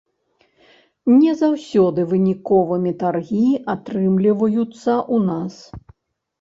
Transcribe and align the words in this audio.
Не 1.17 1.31
заўсёды 1.41 2.07
выніковымі 2.15 2.95
таргі 3.05 3.45
атрымліваюцца 3.77 4.91
ў 4.99 5.17
нас. 5.31 5.55